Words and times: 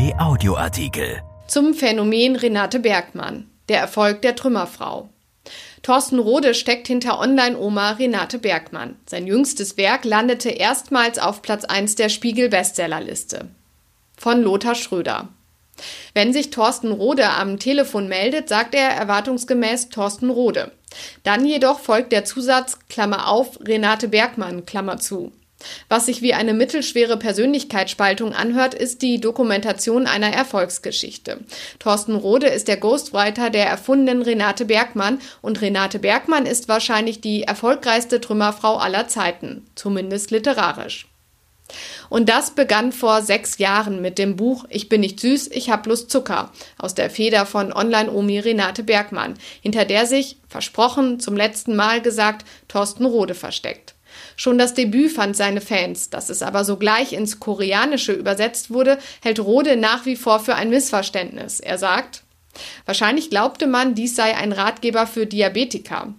RP 0.00 0.14
Audioartikel. 0.18 1.20
Zum 1.46 1.74
Phänomen 1.74 2.34
Renate 2.34 2.78
Bergmann. 2.78 3.50
Der 3.68 3.80
Erfolg 3.80 4.22
der 4.22 4.34
Trümmerfrau. 4.34 5.10
Thorsten 5.82 6.18
Rode 6.18 6.54
steckt 6.54 6.86
hinter 6.86 7.18
Online-Oma 7.18 7.92
Renate 7.92 8.38
Bergmann. 8.38 8.96
Sein 9.04 9.26
jüngstes 9.26 9.76
Werk 9.76 10.06
landete 10.06 10.48
erstmals 10.48 11.18
auf 11.18 11.42
Platz 11.42 11.66
1 11.66 11.96
der 11.96 12.08
Spiegel-Bestsellerliste. 12.08 13.50
Von 14.16 14.42
Lothar 14.42 14.74
Schröder. 14.74 15.28
Wenn 16.14 16.32
sich 16.32 16.48
Thorsten 16.48 16.92
Rode 16.92 17.28
am 17.28 17.58
Telefon 17.58 18.08
meldet, 18.08 18.48
sagt 18.48 18.74
er 18.74 18.88
erwartungsgemäß 18.88 19.90
Thorsten 19.90 20.30
Rode. 20.30 20.72
Dann 21.24 21.44
jedoch 21.44 21.78
folgt 21.78 22.12
der 22.12 22.24
Zusatz 22.24 22.78
Klammer 22.88 23.28
auf 23.28 23.58
Renate 23.60 24.08
Bergmann 24.08 24.64
Klammer 24.64 24.96
zu. 24.96 25.32
Was 25.88 26.06
sich 26.06 26.22
wie 26.22 26.34
eine 26.34 26.54
mittelschwere 26.54 27.16
Persönlichkeitsspaltung 27.16 28.32
anhört, 28.32 28.74
ist 28.74 29.02
die 29.02 29.20
Dokumentation 29.20 30.06
einer 30.06 30.32
Erfolgsgeschichte. 30.32 31.40
Thorsten 31.78 32.14
Rode 32.14 32.48
ist 32.48 32.68
der 32.68 32.76
Ghostwriter 32.76 33.50
der 33.50 33.66
erfundenen 33.66 34.22
Renate 34.22 34.64
Bergmann 34.64 35.18
und 35.42 35.60
Renate 35.60 35.98
Bergmann 35.98 36.46
ist 36.46 36.68
wahrscheinlich 36.68 37.20
die 37.20 37.42
erfolgreichste 37.42 38.20
Trümmerfrau 38.20 38.76
aller 38.76 39.08
Zeiten, 39.08 39.66
zumindest 39.74 40.30
literarisch. 40.30 41.06
Und 42.08 42.28
das 42.28 42.52
begann 42.52 42.92
vor 42.92 43.22
sechs 43.22 43.58
Jahren 43.58 44.00
mit 44.00 44.18
dem 44.18 44.36
Buch 44.36 44.64
Ich 44.68 44.88
bin 44.88 45.00
nicht 45.00 45.20
süß, 45.20 45.48
ich 45.52 45.70
hab 45.70 45.84
bloß 45.84 46.08
Zucker 46.08 46.50
aus 46.78 46.94
der 46.94 47.10
Feder 47.10 47.46
von 47.46 47.72
Online-Omi 47.72 48.40
Renate 48.40 48.82
Bergmann, 48.82 49.34
hinter 49.60 49.84
der 49.84 50.06
sich, 50.06 50.38
versprochen, 50.48 51.20
zum 51.20 51.36
letzten 51.36 51.76
Mal 51.76 52.02
gesagt, 52.02 52.44
Thorsten 52.68 53.04
Rode 53.04 53.34
versteckt. 53.34 53.94
Schon 54.36 54.58
das 54.58 54.74
Debüt 54.74 55.12
fand 55.12 55.36
seine 55.36 55.60
Fans, 55.60 56.10
dass 56.10 56.30
es 56.30 56.42
aber 56.42 56.64
sogleich 56.64 57.12
ins 57.12 57.40
Koreanische 57.40 58.12
übersetzt 58.12 58.70
wurde, 58.70 58.98
hält 59.22 59.40
Rode 59.40 59.76
nach 59.76 60.06
wie 60.06 60.16
vor 60.16 60.40
für 60.40 60.54
ein 60.54 60.70
Missverständnis. 60.70 61.60
Er 61.60 61.78
sagt, 61.78 62.22
wahrscheinlich 62.86 63.30
glaubte 63.30 63.66
man, 63.66 63.94
dies 63.94 64.16
sei 64.16 64.36
ein 64.36 64.52
Ratgeber 64.52 65.06
für 65.06 65.26
Diabetiker. 65.26 66.14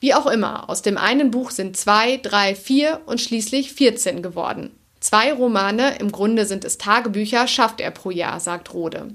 Wie 0.00 0.14
auch 0.14 0.26
immer, 0.26 0.68
aus 0.68 0.82
dem 0.82 0.98
einen 0.98 1.30
Buch 1.30 1.50
sind 1.50 1.76
zwei, 1.76 2.18
drei, 2.18 2.54
vier 2.54 3.00
und 3.06 3.20
schließlich 3.20 3.72
14 3.72 4.22
geworden. 4.22 4.70
Zwei 5.00 5.32
Romane, 5.32 5.98
im 5.98 6.12
Grunde 6.12 6.46
sind 6.46 6.64
es 6.64 6.78
Tagebücher, 6.78 7.46
schafft 7.46 7.80
er 7.80 7.90
pro 7.90 8.10
Jahr, 8.10 8.40
sagt 8.40 8.72
Rode. 8.72 9.08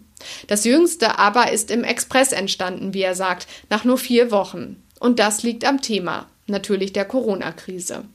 Das 0.48 0.66
jüngste 0.66 1.18
aber 1.18 1.52
ist 1.52 1.72
im 1.72 1.84
Express 1.84 2.32
entstanden, 2.32 2.94
wie 2.94 3.02
er 3.02 3.16
sagt, 3.16 3.48
nach 3.70 3.86
nur 3.86 3.98
vier 3.98 4.30
Wochen. 4.30 4.84
Und 5.00 5.18
das 5.18 5.42
liegt 5.44 5.66
am 5.66 5.82
Thema 5.82 6.28
natürlich 6.50 6.94
der 6.94 7.06
Corona-Krise. 7.06 8.06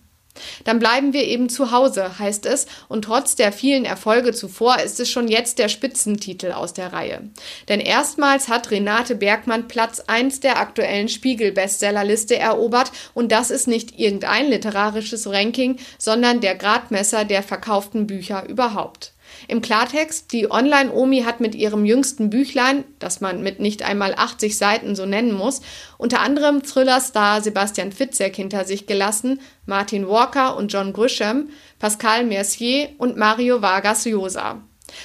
Dann 0.65 0.79
bleiben 0.79 1.13
wir 1.13 1.25
eben 1.25 1.49
zu 1.49 1.71
Hause, 1.71 2.19
heißt 2.19 2.47
es, 2.47 2.67
und 2.89 3.03
trotz 3.03 3.37
der 3.37 3.53
vielen 3.53 3.85
Erfolge 3.85 4.33
zuvor 4.33 4.81
ist 4.81 4.99
es 5.01 5.11
schon 5.11 5.29
jetzt 5.29 5.59
der 5.59 5.69
Spitzentitel 5.69 6.53
aus 6.53 6.73
der 6.73 6.93
Reihe. 6.93 7.31
Denn 7.69 7.81
erstmals 7.81 8.49
hat 8.49 8.71
Renate 8.71 9.15
Bergmann 9.15 9.69
Platz 9.69 10.01
1 10.01 10.41
der 10.41 10.59
aktuellen 10.59 11.09
Spiegel-Bestsellerliste 11.09 12.37
erobert 12.37 12.91
und 13.15 13.31
das 13.31 13.51
ist 13.51 13.69
nicht 13.69 13.99
irgendein 13.99 14.49
literarisches 14.49 15.31
Ranking, 15.31 15.79
sondern 15.99 16.41
der 16.41 16.57
Gradmesser 16.57 17.25
der 17.25 17.43
verkauften 17.43 18.07
Bücher 18.07 18.49
überhaupt. 18.49 19.14
Im 19.49 19.61
Klartext, 19.63 20.33
die 20.33 20.51
Online-Omi 20.51 21.23
hat 21.23 21.41
mit 21.41 21.55
ihrem 21.55 21.85
jüngsten 21.85 22.31
Büchlein, 22.31 22.85
das 22.99 23.21
man 23.21 23.43
mit 23.43 23.61
nicht 23.61 23.83
einmal 23.83 24.15
80 24.15 24.57
Seiten 24.57 24.97
so 24.97 25.07
nennen 25.07 25.33
muss, 25.33 25.61
unter 25.99 26.21
anderem 26.21 26.63
Thriller-Star 26.63 27.41
Sebastian 27.41 27.93
Fitzek 27.93 28.37
hinter 28.37 28.65
sich 28.65 28.87
gelassen, 28.87 29.41
Martin 29.67 30.09
Walker 30.09 30.57
und 30.57 30.73
John 30.73 30.93
Grisham, 30.93 31.49
Pascal 31.79 32.25
Mercier 32.25 32.91
und 32.99 33.17
Mario 33.17 33.63
Vargas 33.63 34.05
Llosa. 34.05 34.63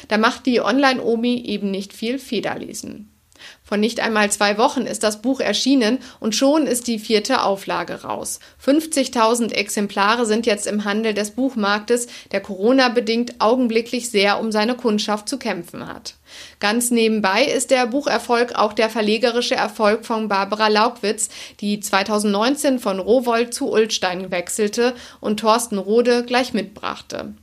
Da 0.07 0.17
macht 0.17 0.45
die 0.45 0.61
Online-Omi 0.61 1.43
eben 1.45 1.71
nicht 1.71 1.93
viel 1.93 2.19
Federlesen. 2.19 3.18
Von 3.63 3.79
nicht 3.79 3.99
einmal 3.99 4.31
zwei 4.31 4.57
Wochen 4.57 4.81
ist 4.81 5.03
das 5.03 5.21
Buch 5.21 5.39
erschienen 5.39 5.99
und 6.19 6.35
schon 6.35 6.67
ist 6.67 6.87
die 6.87 6.99
vierte 6.99 7.43
Auflage 7.43 8.01
raus. 8.01 8.39
50.000 8.65 9.51
Exemplare 9.53 10.25
sind 10.25 10.45
jetzt 10.45 10.67
im 10.67 10.85
Handel 10.85 11.13
des 11.13 11.31
Buchmarktes, 11.31 12.07
der 12.31 12.41
Corona-bedingt 12.41 13.35
augenblicklich 13.39 14.09
sehr 14.09 14.39
um 14.39 14.51
seine 14.51 14.75
Kundschaft 14.75 15.29
zu 15.29 15.37
kämpfen 15.37 15.87
hat. 15.87 16.15
Ganz 16.59 16.91
nebenbei 16.91 17.43
ist 17.43 17.71
der 17.71 17.87
Bucherfolg 17.87 18.55
auch 18.55 18.73
der 18.73 18.89
verlegerische 18.89 19.55
Erfolg 19.55 20.05
von 20.05 20.27
Barbara 20.27 20.67
Laugwitz, 20.67 21.29
die 21.59 21.79
2019 21.79 22.79
von 22.79 22.99
Rowold 22.99 23.53
zu 23.53 23.71
Ulstein 23.71 24.31
wechselte 24.31 24.95
und 25.19 25.39
Thorsten 25.39 25.77
Rode 25.77 26.23
gleich 26.23 26.53
mitbrachte. 26.53 27.33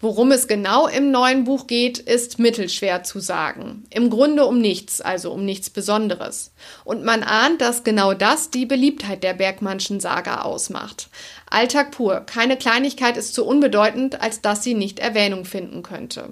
Worum 0.00 0.30
es 0.30 0.46
genau 0.46 0.86
im 0.86 1.10
neuen 1.10 1.44
Buch 1.44 1.66
geht, 1.66 1.98
ist 1.98 2.38
mittelschwer 2.38 3.02
zu 3.02 3.18
sagen. 3.18 3.84
Im 3.90 4.10
Grunde 4.10 4.44
um 4.44 4.60
nichts, 4.60 5.00
also 5.00 5.32
um 5.32 5.44
nichts 5.44 5.70
Besonderes. 5.70 6.52
Und 6.84 7.02
man 7.02 7.22
ahnt, 7.22 7.62
dass 7.62 7.82
genau 7.82 8.12
das 8.12 8.50
die 8.50 8.66
Beliebtheit 8.66 9.22
der 9.22 9.32
Bergmannschen 9.32 10.00
Saga 10.00 10.42
ausmacht. 10.42 11.08
Alltag 11.48 11.92
pur. 11.92 12.20
Keine 12.20 12.56
Kleinigkeit 12.56 13.16
ist 13.16 13.34
so 13.34 13.44
unbedeutend, 13.44 14.20
als 14.20 14.40
dass 14.40 14.64
sie 14.64 14.74
nicht 14.74 14.98
Erwähnung 14.98 15.44
finden 15.44 15.82
könnte. 15.82 16.30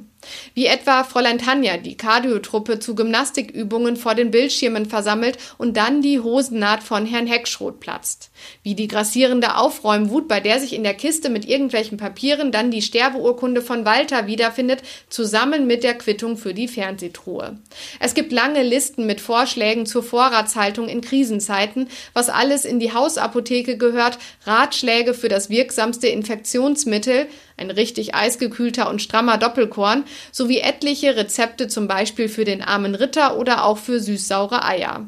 Wie 0.55 0.67
etwa 0.67 1.05
Fräulein 1.05 1.39
Tanja, 1.39 1.77
die 1.77 1.97
Kardiotruppe 1.97 2.79
zu 2.79 2.95
Gymnastikübungen 2.95 3.97
vor 3.97 4.15
den 4.15 4.31
Bildschirmen 4.31 4.87
versammelt 4.87 5.39
und 5.59 5.77
dann 5.77 6.01
die 6.01 6.21
Hosennaht 6.21 6.83
von 6.83 7.07
Herrn 7.07 7.27
Heckschroth 7.27 7.81
platzt. 7.81 8.31
Wie 8.63 8.75
die 8.75 8.89
grassierende 8.89 9.57
Aufräumwut, 9.57 10.27
bei 10.27 10.41
der 10.41 10.61
sich 10.61 10.73
in 10.73 10.83
der 10.83 10.95
Kiste 10.95 11.29
mit 11.29 11.45
irgendwelchen 11.47 11.99
Papieren 11.99 12.53
dann 12.53 12.71
die 12.71 12.83
Sterbeurkunde 12.83 13.61
von 13.61 13.85
Walter 13.85 14.27
wiederfindet, 14.27 14.83
zusammen 15.11 15.67
mit 15.67 15.85
der 15.85 15.95
Quittung 15.95 16.37
für 16.37 16.55
die 16.55 16.69
Fernsehtruhe. 16.69 17.59
Es 18.01 18.15
gibt 18.15 18.33
lange 18.33 18.63
Listen 18.63 19.07
mit 19.07 19.21
Vorschlägen 19.21 19.87
zur 19.87 20.03
Vorratshaltung 20.03 20.89
in 20.89 21.03
Krisenzeiten, 21.03 21.89
was 22.13 22.29
alles 22.31 22.65
in 22.65 22.81
die 22.81 22.93
Hausapotheke 22.93 23.77
gehört, 23.77 24.19
Ratschläge 24.45 25.04
Vorschläge 25.05 25.15
für 25.15 25.29
das 25.29 25.51
wirksamste 25.51 26.09
Infektionsmittel, 26.09 27.27
ein 27.57 27.71
richtig 27.71 28.15
eisgekühlter 28.15 28.89
und 28.89 29.03
strammer 29.03 29.39
Doppelkorn, 29.39 30.05
sowie 30.33 30.59
etliche 30.59 31.17
Rezepte 31.17 31.69
zum 31.69 31.89
Beispiel 31.89 32.29
für 32.29 32.45
den 32.45 32.63
armen 32.63 32.95
Ritter 32.95 33.37
oder 33.39 33.65
auch 33.65 33.79
für 33.79 34.01
süßsaure 34.01 34.65
Eier. 34.65 35.07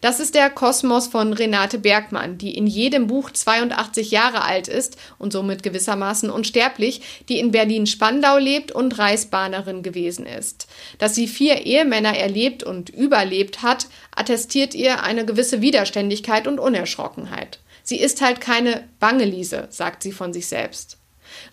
Das 0.00 0.18
ist 0.18 0.34
der 0.34 0.48
Kosmos 0.48 1.08
von 1.08 1.34
Renate 1.34 1.78
Bergmann, 1.78 2.38
die 2.38 2.56
in 2.56 2.66
jedem 2.66 3.06
Buch 3.06 3.30
82 3.30 4.10
Jahre 4.10 4.44
alt 4.44 4.66
ist 4.66 4.96
und 5.18 5.30
somit 5.30 5.62
gewissermaßen 5.62 6.30
unsterblich, 6.30 7.02
die 7.28 7.38
in 7.38 7.50
Berlin-Spandau 7.50 8.38
lebt 8.38 8.72
und 8.72 8.98
Reisbahnerin 8.98 9.82
gewesen 9.82 10.24
ist. 10.24 10.68
Dass 10.96 11.14
sie 11.14 11.28
vier 11.28 11.66
Ehemänner 11.66 12.16
erlebt 12.16 12.62
und 12.62 12.88
überlebt 12.88 13.60
hat, 13.60 13.88
attestiert 14.16 14.74
ihr 14.74 15.02
eine 15.02 15.26
gewisse 15.26 15.60
Widerständigkeit 15.60 16.48
und 16.48 16.58
Unerschrockenheit. 16.58 17.58
Sie 17.82 18.00
ist 18.00 18.20
halt 18.20 18.40
keine 18.40 18.88
Bangeliese, 18.98 19.68
sagt 19.70 20.02
sie 20.02 20.12
von 20.12 20.32
sich 20.32 20.46
selbst. 20.46 20.98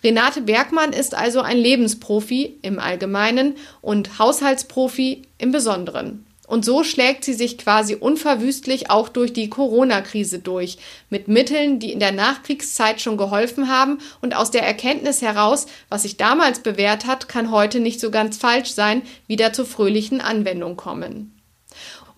Renate 0.02 0.40
Bergmann 0.40 0.92
ist 0.92 1.14
also 1.14 1.40
ein 1.40 1.56
Lebensprofi 1.56 2.58
im 2.62 2.78
Allgemeinen 2.78 3.56
und 3.80 4.18
Haushaltsprofi 4.18 5.22
im 5.38 5.52
Besonderen. 5.52 6.24
Und 6.48 6.64
so 6.64 6.82
schlägt 6.82 7.24
sie 7.24 7.34
sich 7.34 7.58
quasi 7.58 7.94
unverwüstlich 7.94 8.88
auch 8.90 9.10
durch 9.10 9.34
die 9.34 9.50
Corona-Krise 9.50 10.38
durch, 10.38 10.78
mit 11.10 11.28
Mitteln, 11.28 11.78
die 11.78 11.92
in 11.92 12.00
der 12.00 12.12
Nachkriegszeit 12.12 13.02
schon 13.02 13.18
geholfen 13.18 13.68
haben 13.68 13.98
und 14.22 14.34
aus 14.34 14.50
der 14.50 14.62
Erkenntnis 14.62 15.20
heraus, 15.20 15.66
was 15.90 16.02
sich 16.02 16.16
damals 16.16 16.60
bewährt 16.60 17.06
hat, 17.06 17.28
kann 17.28 17.50
heute 17.50 17.80
nicht 17.80 18.00
so 18.00 18.10
ganz 18.10 18.38
falsch 18.38 18.70
sein, 18.70 19.02
wieder 19.26 19.52
zur 19.52 19.66
fröhlichen 19.66 20.22
Anwendung 20.22 20.78
kommen. 20.78 21.37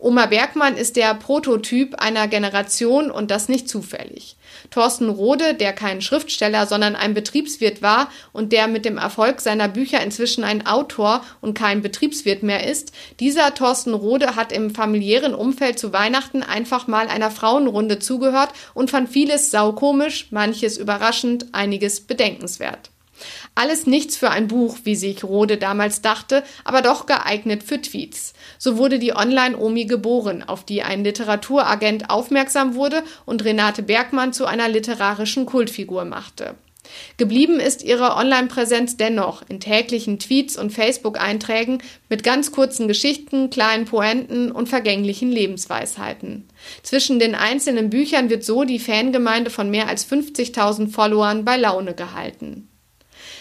Oma 0.03 0.25
Bergmann 0.25 0.79
ist 0.79 0.97
der 0.97 1.13
Prototyp 1.13 1.97
einer 1.97 2.27
Generation 2.27 3.11
und 3.11 3.31
das 3.31 3.51
nicht 3.51 3.69
zufällig. 3.69 4.37
Thorsten 4.71 5.11
Rode, 5.11 5.53
der 5.53 5.75
kein 5.75 6.01
Schriftsteller, 6.01 6.67
sondern 6.67 6.97
ein 6.97 7.13
Betriebswirt 7.13 7.83
war 7.83 8.11
und 8.33 8.51
der 8.53 8.67
mit 8.67 8.87
dem 8.87 8.97
Erfolg 8.97 9.43
seiner 9.43 9.69
Bücher 9.69 10.03
inzwischen 10.03 10.43
ein 10.43 10.67
Autor 10.67 11.23
und 11.43 11.53
kein 11.53 11.83
Betriebswirt 11.83 12.43
mehr 12.43 12.67
ist, 12.67 12.93
dieser 13.21 13.53
Thorsten 13.53 13.93
Rode 13.93 14.37
hat 14.37 14.53
im 14.53 14.75
familiären 14.75 15.35
Umfeld 15.35 15.79
zu 15.79 15.93
Weihnachten 15.93 16.43
einfach 16.43 16.87
mal 16.87 17.09
einer 17.09 17.31
Frauenrunde 17.31 17.99
zugehört 17.99 18.51
und 18.73 18.91
fand 18.91 19.11
vieles 19.11 19.51
saukomisch, 19.51 20.29
manches 20.31 20.79
überraschend, 20.79 21.49
einiges 21.53 22.01
bedenkenswert. 22.01 22.91
Alles 23.55 23.87
nichts 23.87 24.17
für 24.17 24.31
ein 24.31 24.49
Buch, 24.49 24.79
wie 24.85 24.97
sich 24.97 25.25
Rode 25.25 25.57
damals 25.57 26.03
dachte, 26.03 26.43
aber 26.65 26.83
doch 26.83 27.07
geeignet 27.07 27.63
für 27.63 27.81
Tweets. 27.81 28.33
So 28.59 28.77
wurde 28.77 28.99
die 28.99 29.15
Online-Omi 29.15 29.85
geboren, 29.87 30.43
auf 30.43 30.65
die 30.65 30.83
ein 30.83 31.05
Literaturagent 31.05 32.11
aufmerksam 32.11 32.75
wurde 32.75 33.03
und 33.27 33.45
Renate 33.45 33.83
Bergmann 33.83 34.33
zu 34.33 34.47
einer 34.47 34.69
literarischen 34.69 35.47
Kultfigur 35.47 36.05
machte. 36.05 36.55
Geblieben 37.17 37.61
ist 37.61 37.83
ihre 37.83 38.17
Online-Präsenz 38.17 38.97
dennoch 38.97 39.43
in 39.49 39.61
täglichen 39.61 40.19
Tweets 40.19 40.57
und 40.57 40.73
Facebook-Einträgen 40.73 41.83
mit 42.09 42.25
ganz 42.25 42.53
kurzen 42.53 42.89
Geschichten, 42.89 43.51
kleinen 43.51 43.85
Poenten 43.85 44.51
und 44.51 44.69
vergänglichen 44.69 45.31
Lebensweisheiten. 45.31 46.49
Zwischen 46.83 47.19
den 47.19 47.35
einzelnen 47.35 47.91
Büchern 47.91 48.31
wird 48.31 48.45
so 48.45 48.65
die 48.65 48.79
Fangemeinde 48.79 49.51
von 49.51 49.71
mehr 49.71 49.89
als 49.89 50.11
50.000 50.11 50.91
Followern 50.91 51.45
bei 51.45 51.57
Laune 51.57 51.95
gehalten. 51.95 52.70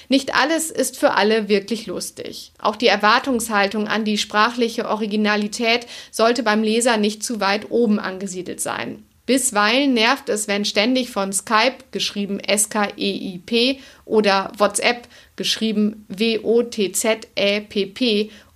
Nicht 0.09 0.35
alles 0.35 0.71
ist 0.71 0.97
für 0.97 1.13
alle 1.13 1.47
wirklich 1.49 1.85
lustig. 1.85 2.51
Auch 2.57 2.75
die 2.75 2.87
Erwartungshaltung 2.87 3.87
an 3.87 4.03
die 4.05 4.17
sprachliche 4.17 4.89
Originalität 4.89 5.85
sollte 6.11 6.41
beim 6.41 6.63
Leser 6.63 6.97
nicht 6.97 7.23
zu 7.23 7.39
weit 7.39 7.69
oben 7.69 7.99
angesiedelt 7.99 8.59
sein. 8.59 9.03
Bisweilen 9.27 9.93
nervt 9.93 10.27
es, 10.29 10.47
wenn 10.47 10.65
ständig 10.65 11.11
von 11.11 11.31
Skype, 11.31 11.75
geschrieben 11.91 12.39
S-K-E-I-P, 12.39 13.79
oder 14.05 14.51
WhatsApp, 14.57 15.07
geschrieben 15.35 16.07
W-O-T-Z-E-P-P, 16.07 17.11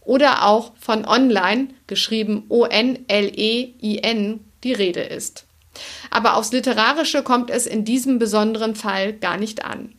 oder 0.02 0.48
auch 0.48 0.72
von 0.80 1.06
Online, 1.06 1.68
geschrieben 1.86 2.46
O-N-L-E-I-N, 2.50 4.40
die 4.64 4.74
Rede 4.74 5.02
ist. 5.02 5.46
Aber 6.10 6.36
aufs 6.38 6.52
Literarische 6.52 7.22
kommt 7.22 7.52
es 7.52 7.68
in 7.68 7.86
diesem 7.86 8.18
besonderen 8.18 8.74
Fall 8.76 9.14
gar 9.14 9.38
nicht 9.38 9.64
an. 9.64 9.94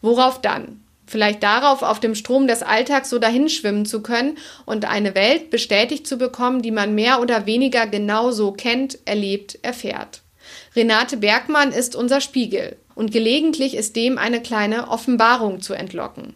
Worauf 0.00 0.40
dann? 0.40 0.82
Vielleicht 1.06 1.42
darauf, 1.42 1.82
auf 1.82 1.98
dem 1.98 2.14
Strom 2.14 2.46
des 2.46 2.62
Alltags 2.62 3.10
so 3.10 3.18
dahinschwimmen 3.18 3.84
zu 3.84 4.00
können 4.00 4.38
und 4.64 4.84
eine 4.84 5.16
Welt 5.16 5.50
bestätigt 5.50 6.06
zu 6.06 6.18
bekommen, 6.18 6.62
die 6.62 6.70
man 6.70 6.94
mehr 6.94 7.20
oder 7.20 7.46
weniger 7.46 7.88
genauso 7.88 8.52
kennt, 8.52 8.98
erlebt, 9.06 9.58
erfährt. 9.62 10.22
Renate 10.76 11.16
Bergmann 11.16 11.72
ist 11.72 11.96
unser 11.96 12.20
Spiegel 12.20 12.76
und 12.94 13.10
gelegentlich 13.10 13.74
ist 13.74 13.96
dem 13.96 14.18
eine 14.18 14.40
kleine 14.40 14.88
Offenbarung 14.88 15.60
zu 15.60 15.74
entlocken. 15.74 16.34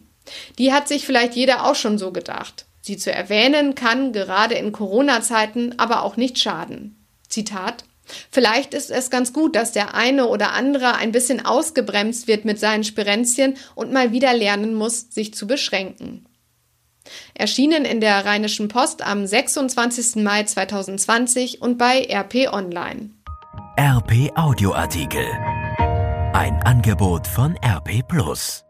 Die 0.57 0.73
hat 0.73 0.87
sich 0.87 1.05
vielleicht 1.05 1.35
jeder 1.35 1.65
auch 1.65 1.75
schon 1.75 1.97
so 1.97 2.11
gedacht. 2.11 2.65
Sie 2.81 2.97
zu 2.97 3.11
erwähnen 3.11 3.75
kann 3.75 4.11
gerade 4.11 4.55
in 4.55 4.71
Corona-Zeiten 4.71 5.75
aber 5.77 6.03
auch 6.03 6.17
nicht 6.17 6.37
schaden. 6.37 7.05
Zitat 7.29 7.85
Vielleicht 8.31 8.73
ist 8.73 8.91
es 8.91 9.09
ganz 9.09 9.33
gut, 9.33 9.55
dass 9.55 9.71
der 9.71 9.95
eine 9.95 10.27
oder 10.27 10.53
andere 10.53 10.95
ein 10.95 11.11
bisschen 11.11 11.45
ausgebremst 11.45 12.27
wird 12.27 12.45
mit 12.45 12.59
seinen 12.59 12.83
Spirenzien 12.83 13.57
und 13.73 13.91
mal 13.91 14.11
wieder 14.11 14.33
lernen 14.33 14.73
muss, 14.73 15.07
sich 15.11 15.33
zu 15.33 15.47
beschränken. 15.47 16.25
Erschienen 17.33 17.85
in 17.85 18.01
der 18.01 18.25
Rheinischen 18.25 18.67
Post 18.67 19.05
am 19.05 19.25
26. 19.25 20.23
Mai 20.23 20.43
2020 20.43 21.61
und 21.61 21.77
bei 21.77 22.07
RP 22.09 22.51
Online. 22.51 23.11
RP 23.77 24.31
Audioartikel. 24.35 25.25
Ein 26.33 26.59
Angebot 26.63 27.27
von 27.27 27.55
RP 27.63 28.07
Plus. 28.07 28.64